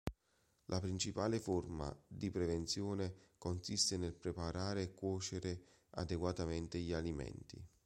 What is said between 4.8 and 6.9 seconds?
e cuocere adeguatamente